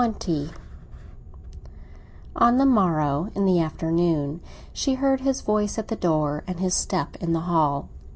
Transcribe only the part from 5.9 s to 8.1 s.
door, and his step in the hall.